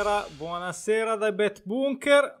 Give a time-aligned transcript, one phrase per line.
[0.00, 2.38] Buonasera, buonasera dai Bet Bunker.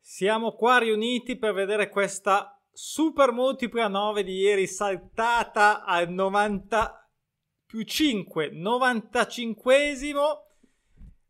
[0.00, 7.10] Siamo qua riuniti per vedere questa super multipla 9 di ieri saltata al 90
[7.64, 10.22] più 5, 95esimo,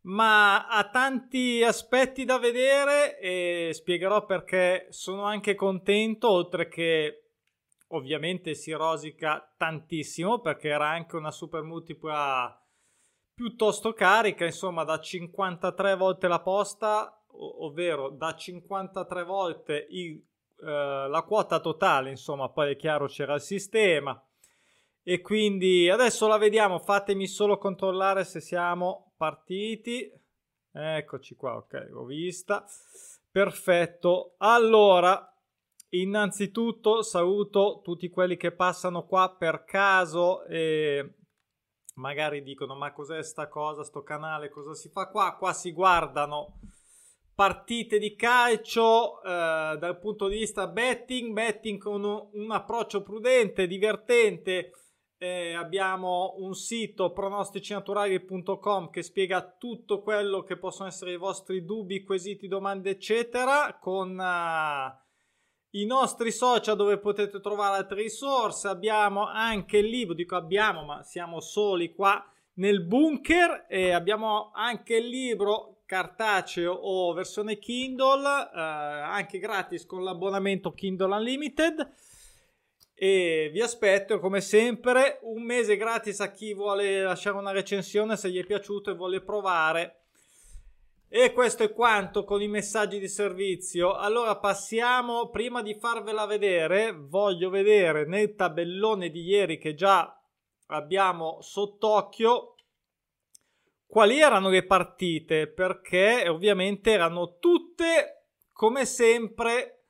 [0.05, 7.33] ma ha tanti aspetti da vedere e spiegherò perché sono anche contento, oltre che
[7.89, 12.64] ovviamente si rosica tantissimo perché era anche una super multipla
[13.35, 20.23] piuttosto carica, insomma da 53 volte la posta, ovvero da 53 volte il,
[20.61, 24.21] eh, la quota totale, insomma poi è chiaro c'era il sistema.
[25.03, 30.11] E quindi adesso la vediamo, fatemi solo controllare se siamo partiti,
[30.73, 32.65] eccoci qua, ok, l'ho vista,
[33.31, 35.29] perfetto, allora
[35.91, 41.17] innanzitutto saluto tutti quelli che passano qua per caso e
[41.95, 45.37] magari dicono ma cos'è sta cosa, sto canale, cosa si fa qua?
[45.37, 46.59] Qua si guardano
[47.35, 54.71] partite di calcio eh, dal punto di vista betting, betting con un, approccio prudente, divertente.
[55.17, 62.03] Eh, abbiamo un sito pronosticinaturali.com che spiega tutto quello che possono essere i vostri dubbi,
[62.03, 65.04] quesiti, domande, eccetera, con uh,
[65.75, 68.69] i nostri social dove potete trovare altre risorse.
[68.69, 74.97] Abbiamo anche il libro, dico abbiamo, ma siamo soli qua nel bunker e abbiamo anche
[74.97, 81.93] il libro cartaceo o versione Kindle, eh, anche gratis con l'abbonamento Kindle Unlimited.
[82.97, 88.31] E vi aspetto come sempre un mese gratis a chi vuole lasciare una recensione se
[88.31, 90.04] gli è piaciuto e vuole provare
[91.17, 93.95] e questo è quanto con i messaggi di servizio.
[93.95, 100.21] Allora passiamo, prima di farvela vedere, voglio vedere nel tabellone di ieri che già
[100.67, 102.57] abbiamo sott'occhio
[103.87, 109.85] quali erano le partite, perché ovviamente erano tutte come sempre,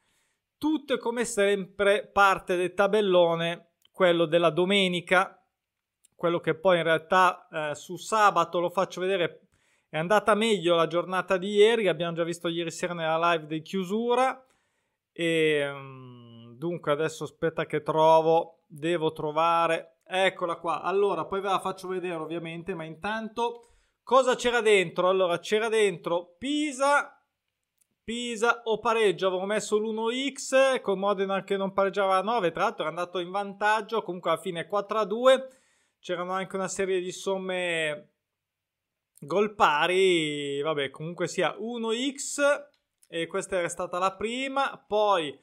[0.59, 5.43] tutte come sempre parte del tabellone, quello della domenica,
[6.15, 9.44] quello che poi in realtà eh, su sabato lo faccio vedere
[9.95, 13.63] è andata meglio la giornata di ieri, abbiamo già visto ieri sera nella live di
[13.63, 14.45] chiusura.
[15.13, 19.99] E um, dunque adesso aspetta che trovo, devo trovare.
[20.05, 20.83] Eccola qua.
[20.83, 23.69] Allora, poi ve la faccio vedere ovviamente, ma intanto
[24.03, 25.09] cosa c'era dentro?
[25.09, 27.17] Allora, c'era dentro Pisa,
[28.03, 29.29] Pisa o pareggio.
[29.29, 33.31] Avevo messo l'1x con Modena che non pareggiava a 9, tra l'altro era andato in
[33.31, 35.49] vantaggio, comunque alla fine 4 a 2.
[36.01, 38.14] C'erano anche una serie di somme
[39.27, 42.41] Gol pari, vabbè, comunque sia 1x
[43.09, 44.83] e questa era stata la prima.
[44.87, 45.39] Poi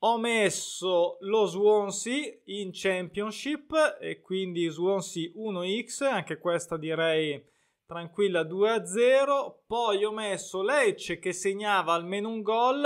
[0.00, 7.42] ho messo lo Swansea in Championship e quindi Swansea 1x, anche questa direi
[7.86, 9.62] tranquilla 2-0.
[9.66, 12.84] Poi ho messo Lecce che segnava almeno un gol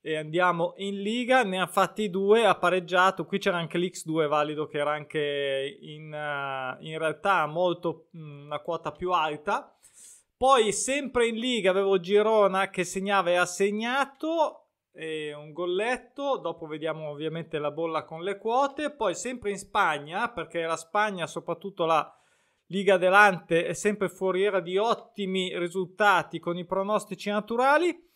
[0.00, 4.66] e andiamo in Liga, ne ha fatti due, ha pareggiato, qui c'era anche l'X2 valido
[4.66, 9.74] che era anche in, uh, in realtà molto mm, una quota più alta.
[10.36, 16.66] Poi sempre in Liga avevo Girona che segnava e ha segnato e un golletto, dopo
[16.66, 21.84] vediamo ovviamente la bolla con le quote, poi sempre in Spagna, perché la Spagna, soprattutto
[21.84, 22.12] la
[22.66, 28.07] Liga Delante, è sempre foriera di ottimi risultati con i pronostici naturali.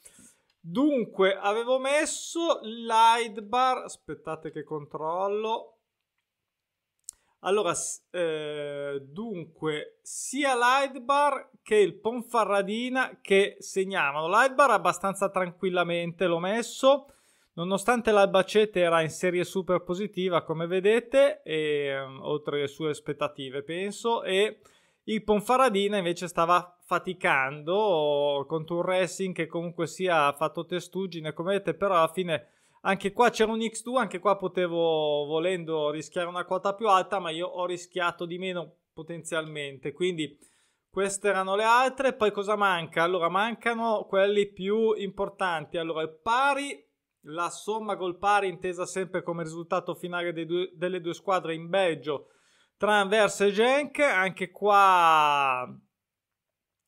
[0.64, 3.78] Dunque, avevo messo l'Aidbar.
[3.78, 5.78] Aspettate che controllo.
[7.40, 7.74] Allora,
[8.12, 14.28] eh, dunque, sia l'Aidbar che il Ponfarradina che segnavano.
[14.28, 17.06] L'Aidbar abbastanza tranquillamente l'ho messo,
[17.54, 24.22] nonostante l'Albacete era in serie super positiva, come vedete, e, oltre le sue aspettative, penso,
[24.22, 24.60] e
[25.04, 31.74] il Ponfaradina invece stava faticando contro un Racing che comunque sia fatto testuggine, come vedete,
[31.74, 32.46] però alla fine
[32.82, 37.30] anche qua c'era un X2, anche qua potevo volendo rischiare una quota più alta, ma
[37.30, 40.38] io ho rischiato di meno potenzialmente, quindi
[40.90, 42.12] queste erano le altre.
[42.12, 43.02] Poi cosa manca?
[43.02, 45.78] Allora mancano quelli più importanti.
[45.78, 46.84] Allora pari,
[47.26, 52.26] la somma gol pari intesa sempre come risultato finale due, delle due squadre in Belgio
[52.82, 55.72] tra Anversa e Genk, anche qua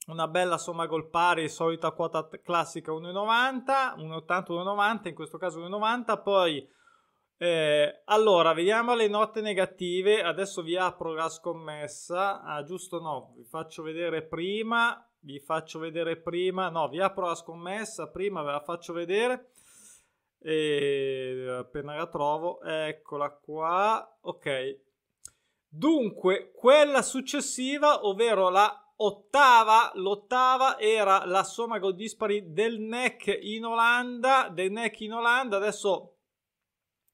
[0.08, 6.20] una bella somma gol pari, solita quota classica 1,90, 1,80, 1,90, in questo caso 1,90,
[6.20, 6.68] poi
[7.36, 13.44] eh, allora vediamo le note negative, adesso vi apro la scommessa, ah giusto no, vi
[13.44, 18.62] faccio vedere prima, vi faccio vedere prima, no vi apro la scommessa, prima ve la
[18.62, 19.50] faccio vedere,
[20.40, 24.82] e appena la trovo, eccola qua, ok,
[25.76, 33.64] Dunque, quella successiva, ovvero la ottava, l'ottava era la somma gol dispari del NEC in
[33.64, 36.18] Olanda, del NEC in Olanda, adesso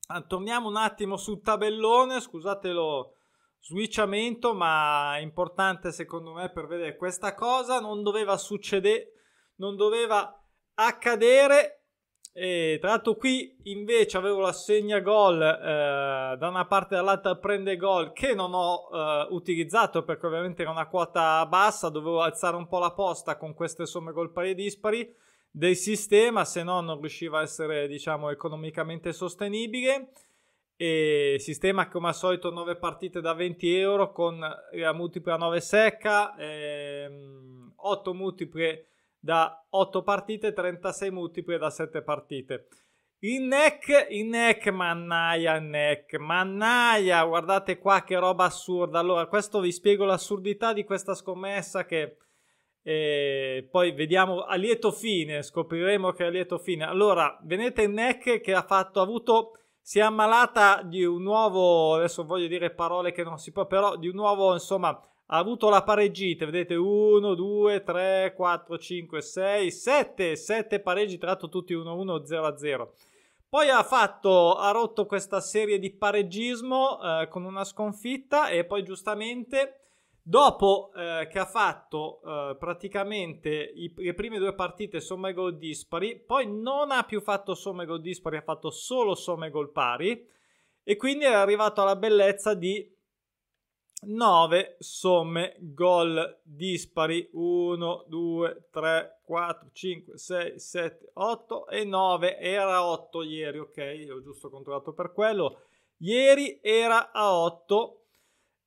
[0.08, 3.14] ah, torniamo un attimo sul tabellone, scusate lo
[3.60, 9.12] switchamento, ma è importante secondo me per vedere questa cosa, non doveva succedere,
[9.54, 10.38] non doveva
[10.74, 11.79] accadere
[12.32, 17.36] e tra l'altro qui invece avevo la segna gol eh, da una parte e dall'altra
[17.36, 22.56] prende gol che non ho eh, utilizzato perché ovviamente era una quota bassa, dovevo alzare
[22.56, 25.14] un po' la posta con queste somme gol pari e dispari
[25.50, 30.10] del sistema, se no non riusciva a essere diciamo economicamente sostenibile.
[30.76, 36.34] E sistema come al solito 9 partite da 20 euro con la multipla 9 secca,
[36.38, 38.86] ehm, 8 multiple
[39.20, 42.66] da 8 partite, 36 multiple da 7 partite.
[43.22, 48.98] Il neck, il neck, mannaia, il neck, mannaia, guardate qua che roba assurda.
[48.98, 52.16] Allora, questo vi spiego l'assurdità di questa scommessa che
[52.82, 56.84] eh, poi vediamo a lieto fine, scopriremo che a lieto fine.
[56.84, 59.52] Allora, vedete il neck che ha fatto, ha avuto,
[59.82, 63.96] si è ammalata di un nuovo, adesso voglio dire parole che non si può, però
[63.96, 64.98] di un nuovo, insomma,
[65.32, 71.28] ha avuto la pareggita, vedete 1, 2, 3, 4, 5, 6, 7, 7 pareggi, tra
[71.28, 72.94] l'altro tutti 1, 1, 0, 0.
[73.48, 78.82] Poi ha fatto, ha rotto questa serie di pareggismo eh, con una sconfitta e poi
[78.82, 79.76] giustamente
[80.20, 86.18] dopo eh, che ha fatto eh, praticamente i, le prime due partite somme gol dispari,
[86.18, 90.26] poi non ha più fatto somme gol dispari, ha fatto solo somme gol pari
[90.82, 92.98] e quindi è arrivato alla bellezza di
[94.02, 102.84] 9 somme gol dispari 1, 2, 3, 4, 5, 6, 7, 8 e 9 era
[102.84, 104.06] 8 ieri ok?
[104.10, 105.66] Ho giusto controllato per quello.
[105.98, 108.00] Ieri era a 8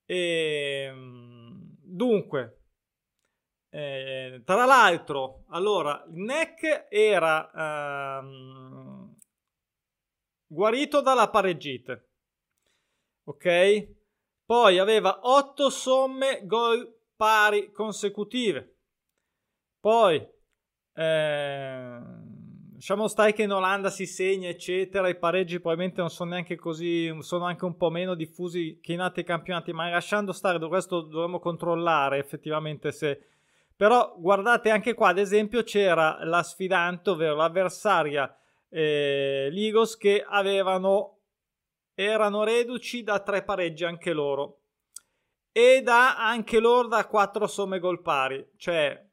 [0.05, 2.59] e ehm, dunque
[3.69, 9.15] eh, tra l'altro allora il neck era ehm,
[10.45, 12.09] guarito dalla pareggite
[13.23, 14.02] ok
[14.53, 18.75] poi aveva 8 somme gol pari consecutive.
[19.79, 20.23] Poi,
[20.93, 21.99] eh,
[22.75, 25.09] lasciamo stare che in Olanda si segna, eccetera.
[25.09, 28.99] I pareggi probabilmente non sono neanche così, sono anche un po' meno diffusi che in
[28.99, 29.73] altri campionati.
[29.73, 33.25] Ma lasciando stare, questo dovremmo controllare effettivamente se.
[33.75, 38.31] Però guardate anche qua, ad esempio, c'era la sfidante, ovvero l'avversaria
[38.69, 41.21] eh, Ligos, che avevano
[41.93, 44.59] erano reduci da tre pareggi anche loro
[45.51, 48.45] e da anche loro da quattro somme gol pari.
[48.57, 49.11] Cioè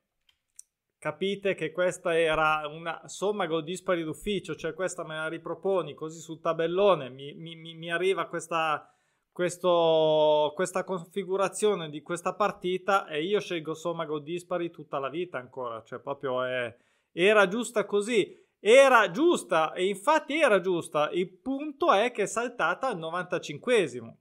[1.01, 6.21] capite che questa era una somma gol dispari d'ufficio cioè questa me la riproponi così
[6.21, 8.87] sul tabellone mi, mi, mi arriva questa,
[9.33, 15.39] questo, questa configurazione di questa partita e io scelgo somma gol dispari tutta la vita
[15.39, 16.77] ancora cioè proprio è,
[17.13, 21.11] era giusta così era giusta e infatti era giusta.
[21.11, 24.15] Il punto è che è saltata al 95esimo.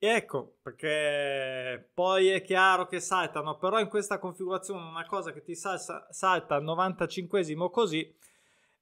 [0.00, 5.56] Ecco, perché poi è chiaro che saltano, però in questa configurazione una cosa che ti
[5.56, 8.14] salsa, salta al 95esimo così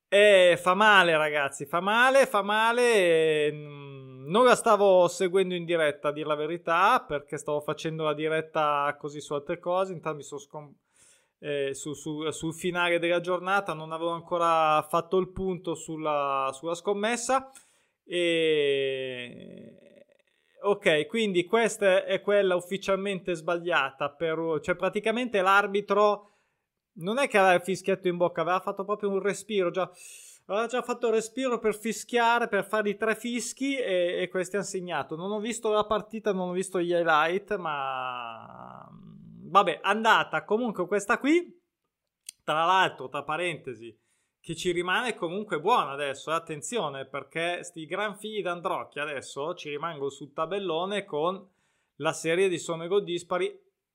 [0.09, 3.50] e fa male ragazzi, fa male, fa male.
[3.50, 8.14] Mm, non la stavo seguendo in diretta a dire la verità perché stavo facendo la
[8.14, 10.86] diretta così su altre cose, intanto mi sono scomparso
[11.38, 16.75] eh, su, su, sul finale della giornata non avevo ancora fatto il punto sulla, sulla
[16.75, 17.50] scommessa
[18.05, 19.76] e
[20.62, 26.31] ok quindi questa è quella ufficialmente sbagliata per, cioè praticamente l'arbitro
[26.99, 29.90] non è che aveva il fischietto in bocca aveva fatto proprio un respiro già
[30.47, 34.57] aveva già fatto il respiro per fischiare per fare i tre fischi e, e questi
[34.57, 38.88] hanno segnato non ho visto la partita non ho visto gli highlight ma
[39.56, 41.54] vabbè, andata comunque questa qui.
[42.44, 43.96] Tra l'altro, tra parentesi,
[44.40, 46.30] che ci rimane comunque buona adesso.
[46.30, 51.44] Attenzione, perché sti gran figli d'Androcchia adesso ci rimangono sul tabellone con
[51.96, 53.50] la serie di somme gol dispari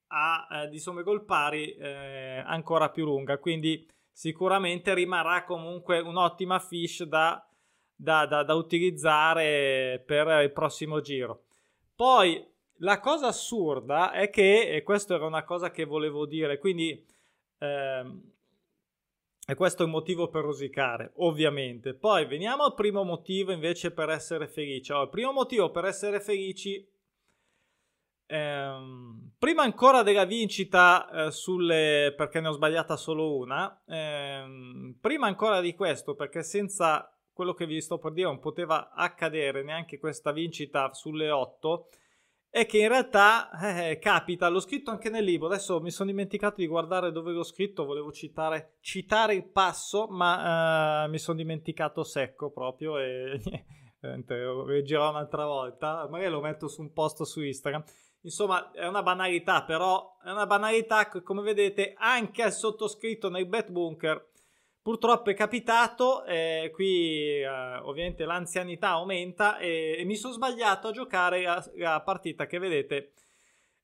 [0.07, 3.37] a, eh, di somme gol pari eh, ancora più lunga.
[3.37, 7.47] Quindi sicuramente rimarrà comunque un'ottima fish da,
[7.95, 11.43] da, da, da utilizzare per il prossimo giro.
[11.95, 12.50] Poi
[12.81, 17.05] la cosa assurda è che, e questa era una cosa che volevo dire, quindi
[17.59, 18.29] ehm,
[19.47, 21.93] e questo è il motivo per rosicare, ovviamente.
[21.93, 24.91] Poi veniamo al primo motivo invece per essere felici.
[24.91, 26.87] Allora, il primo motivo per essere felici,
[28.27, 35.27] ehm, prima ancora della vincita eh, sulle, perché ne ho sbagliata solo una, ehm, prima
[35.27, 39.99] ancora di questo, perché senza quello che vi sto per dire non poteva accadere neanche
[39.99, 41.89] questa vincita sulle 8
[42.53, 43.49] è che in realtà
[43.87, 47.43] eh, capita, l'ho scritto anche nel libro, adesso mi sono dimenticato di guardare dove l'ho
[47.43, 53.39] scritto, volevo citare, citare il passo, ma eh, mi sono dimenticato secco proprio e
[54.27, 57.85] lo leggerò un'altra volta, magari lo metto su un post su Instagram.
[58.23, 63.47] Insomma, è una banalità, però è una banalità che, come vedete, anche al sottoscritto nel
[63.47, 64.30] Bet Bunker
[64.81, 67.47] Purtroppo è capitato, eh, qui eh,
[67.83, 73.13] ovviamente l'anzianità aumenta e, e mi sono sbagliato a giocare la, la partita che vedete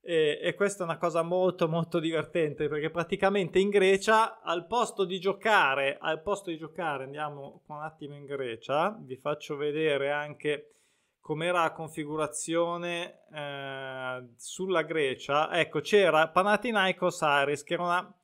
[0.01, 5.03] e, e, questa è una cosa molto molto divertente perché praticamente in Grecia al posto
[5.03, 10.71] di giocare, al posto di giocare andiamo un attimo in Grecia, vi faccio vedere anche
[11.19, 18.16] com'era la configurazione eh, sulla Grecia, ecco c'era Panathinaikos Aris che era una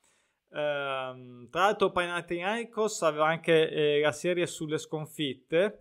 [0.53, 5.79] Ehm, tra l'altro Panathinaikos aveva anche eh, la serie sulle sconfitte,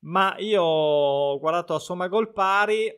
[0.00, 2.92] ma io ho guardato la somma gol pari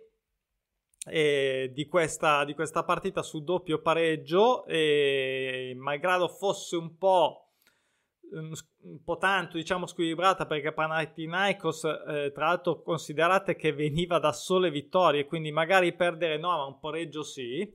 [1.07, 7.45] eh, di, questa, di, questa, partita su doppio pareggio e malgrado fosse un po'
[8.33, 14.71] un po' tanto diciamo squilibrata perché Panathinaikos eh, tra l'altro considerate che veniva da sole
[14.71, 17.69] vittorie quindi magari perdere no ma un pareggio sì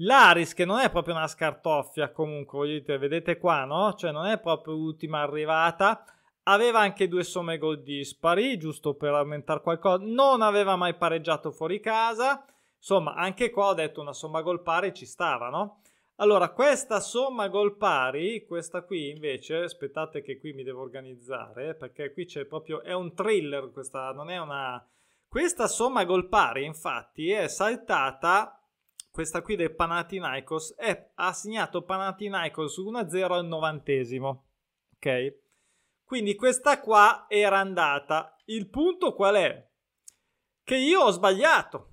[0.00, 3.94] L'Aris che non è proprio una scartoffia comunque, vedete, vedete qua, no?
[3.94, 6.04] Cioè non è proprio l'ultima arrivata.
[6.44, 10.04] Aveva anche due somme gol dispari, giusto per aumentare qualcosa.
[10.04, 12.44] Non aveva mai pareggiato fuori casa.
[12.76, 15.80] Insomma, anche qua ho detto una somma gol pari ci stava, no?
[16.16, 22.12] Allora, questa somma gol pari, questa qui invece, aspettate che qui mi devo organizzare, perché
[22.12, 24.82] qui c'è proprio, è un thriller questa, non è una...
[25.28, 28.58] Questa somma gol pari, infatti, è saltata
[29.16, 34.44] questa qui del Panathinaikos, è, ha segnato Panathinaikos 1-0 al novantesimo.
[34.94, 35.38] Ok?
[36.04, 38.36] Quindi questa qua era andata.
[38.44, 39.66] Il punto qual è?
[40.62, 41.92] Che io ho sbagliato.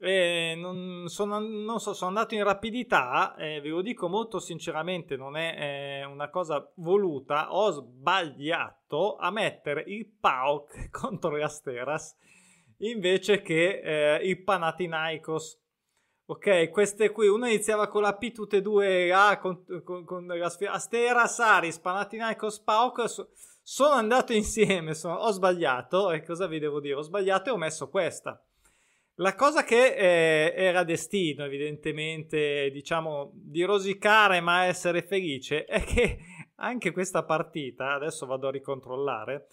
[0.00, 5.36] Non, sono, non, so, sono andato in rapidità, eh, ve lo dico molto sinceramente, non
[5.36, 7.54] è eh, una cosa voluta.
[7.54, 12.16] Ho sbagliato a mettere il PAOK contro l'Asteras
[12.78, 15.62] invece che eh, il Panathinaikos.
[16.26, 20.26] Ok, queste qui, una iniziava con la P tutte e due, A con, con, con
[20.26, 23.28] la sfera, Astera, Saris, Panathinaikos, Pauk, so,
[23.62, 26.94] sono andato insieme, sono, ho sbagliato, e cosa vi devo dire?
[26.94, 28.42] Ho sbagliato e ho messo questa.
[29.16, 36.18] La cosa che eh, era destino, evidentemente, diciamo, di rosicare ma essere felice, è che
[36.56, 39.48] anche questa partita, adesso vado a ricontrollare,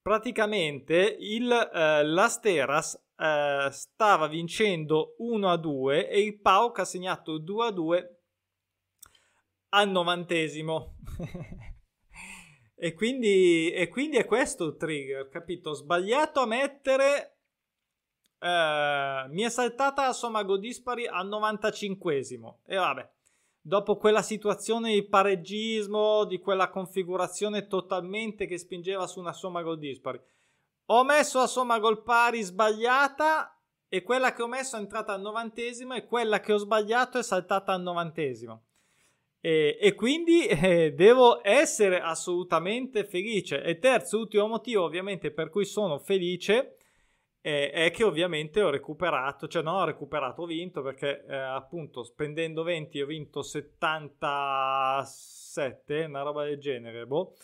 [0.00, 7.38] praticamente il, eh, l'Asteras eh, stava vincendo 1 a 2 e il Pauk ha segnato
[7.38, 8.22] 2 a 2
[9.70, 10.96] al novantesimo.
[12.74, 15.70] e, quindi, e quindi è questo il trigger, capito?
[15.70, 17.38] Ho sbagliato a mettere.
[18.40, 22.56] Eh, mi è saltata la somma go dispari al 95esimo.
[22.66, 23.08] E vabbè,
[23.60, 29.78] dopo quella situazione di pareggismo, di quella configurazione totalmente che spingeva su una somma gol
[29.78, 30.20] dispari
[30.86, 33.56] ho messo la somma gol pari sbagliata
[33.88, 37.22] e quella che ho messo è entrata al novantesimo e quella che ho sbagliato è
[37.22, 38.64] saltata al novantesimo.
[39.44, 43.62] E, e quindi eh, devo essere assolutamente felice.
[43.62, 46.76] E terzo, ultimo motivo ovviamente per cui sono felice
[47.42, 52.04] eh, è che ovviamente ho recuperato, cioè non ho recuperato, ho vinto perché eh, appunto
[52.04, 57.34] spendendo 20 ho vinto 77, una roba del genere, boh.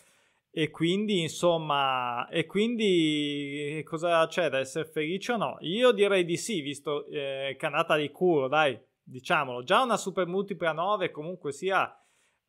[0.50, 5.56] E quindi, insomma, e quindi cosa c'è da essere felice o no?
[5.60, 9.62] Io direi di sì, visto eh, canata di culo, dai, diciamolo.
[9.62, 11.92] Già una super multipla 9 comunque sia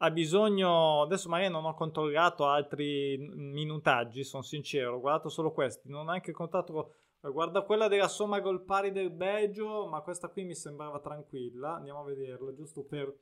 [0.01, 5.89] ha bisogno, adesso magari non ho controllato altri minutaggi, sono sincero, ho guardato solo questi,
[5.89, 10.45] non ho neanche contato, guarda quella della somma gol pari del Belgio, ma questa qui
[10.45, 13.13] mi sembrava tranquilla, andiamo a vederla, giusto per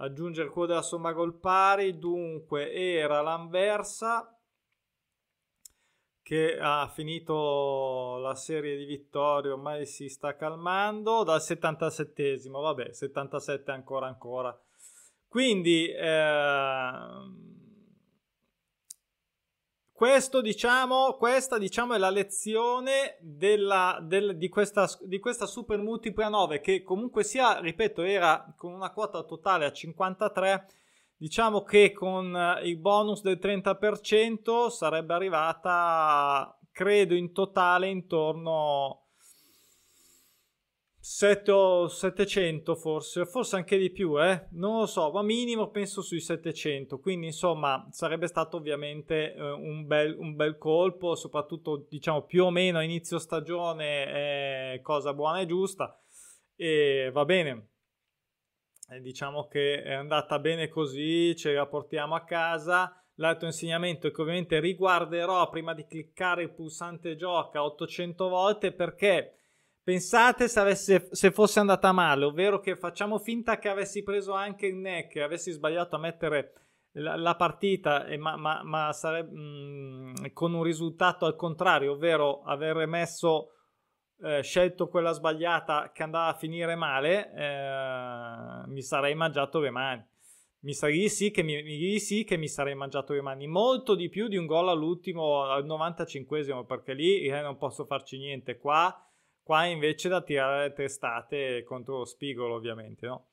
[0.00, 4.34] aggiungere quello della somma gol pari, dunque era l'Anversa
[6.22, 13.70] che ha finito la serie di vittorie, ormai si sta calmando dal 77esimo, vabbè, 77
[13.72, 14.56] ancora ancora.
[15.26, 16.92] Quindi eh,
[20.00, 26.30] questo, diciamo, questa diciamo, è la lezione della, del, di, questa, di, questa, super multipla
[26.30, 30.68] 9 che comunque sia, ripeto, era con una quota totale a 53.
[31.18, 39.09] Diciamo che con il bonus del 30% sarebbe arrivata, credo, in totale intorno 7
[41.12, 44.46] 700 forse, forse anche di più, eh?
[44.50, 49.88] non lo so, ma minimo penso sui 700, quindi insomma sarebbe stato ovviamente eh, un,
[49.88, 55.40] bel, un, bel, colpo, soprattutto diciamo più o meno a inizio stagione, eh, cosa buona
[55.40, 56.00] e giusta.
[56.54, 57.70] e va bene.
[58.88, 62.94] E diciamo che è andata bene così, ce la portiamo a casa.
[63.14, 69.39] L'altro insegnamento è che ovviamente riguarderò prima di cliccare il pulsante gioca 800 volte perché
[69.90, 74.66] pensate se, avesse, se fosse andata male, ovvero che facciamo finta che avessi preso anche
[74.66, 76.52] il neck e avessi sbagliato a mettere
[76.92, 81.94] la, la partita, eh, ma, ma, ma sarebbe, mh, mm, con un risultato al contrario,
[81.94, 83.54] ovvero aver messo
[84.22, 90.06] eh, scelto quella sbagliata che andava a finire male, eh, mi sarei mangiato le mani.
[90.60, 94.08] Mi sarei sì che mi, mi, sì che mi sarei mangiato le mani molto di
[94.08, 98.94] più di un gol all'ultimo al 95esimo perché lì eh, non posso farci niente qua
[99.50, 103.30] qua invece da tirare testate contro lo spigolo ovviamente no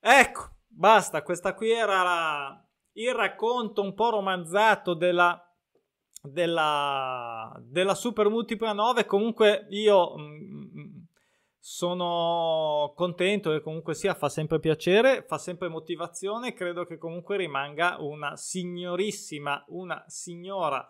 [0.00, 5.46] ecco basta questa qui era la, il racconto un po' romanzato della
[6.22, 9.06] della, della Super Multipla 9.
[9.06, 11.02] Comunque io mh, mm, mm,
[11.58, 16.52] sono contento che comunque sia, fa sempre piacere, fa sempre motivazione.
[16.52, 20.88] Credo che comunque rimanga una signorissima, una signora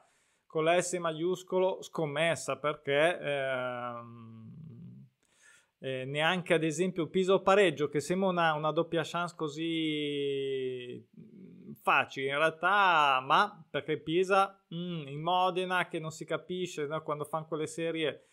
[0.52, 4.51] con la S maiuscolo scommessa perché ehm,
[5.82, 11.04] eh, neanche ad esempio Piso pareggio che sembra una, una doppia chance così
[11.80, 17.02] facili in realtà, ma perché Pisa mm, in Modena che non si capisce no?
[17.02, 18.28] quando fanno quelle serie.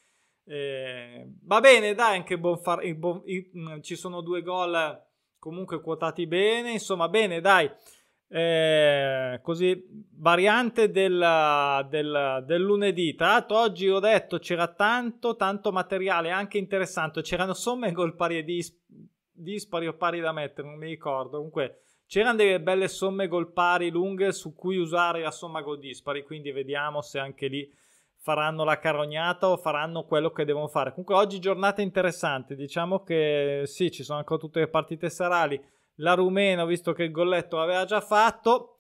[0.46, 5.04] Eh, va bene, dai, anche Bonfar- il bon- il, mm, ci sono due gol
[5.40, 7.68] comunque quotati bene, insomma, bene, dai.
[8.32, 13.16] Eh, così variante del, del, del, lunedì.
[13.16, 17.22] Tra l'altro oggi ho detto c'era tanto tanto materiale anche interessante.
[17.22, 18.76] C'erano somme gol pari e dis,
[19.32, 21.38] dispari o pari da mettere non mi ricordo.
[21.38, 26.24] Comunque C'erano delle belle somme gol pari lunghe su cui usare la somma gol dispari,
[26.24, 27.72] quindi vediamo se anche lì
[28.16, 30.90] faranno la carognata o faranno quello che devono fare.
[30.90, 35.64] Comunque oggi giornata interessante, diciamo che sì, ci sono ancora tutte le partite serali.
[36.00, 38.78] La Rumena, visto che il golletto l'aveva già fatto.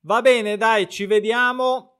[0.00, 1.98] Va bene, dai, ci vediamo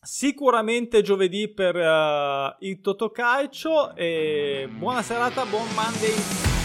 [0.00, 6.55] sicuramente giovedì per uh, il Totocalcio e buona serata, buon Monday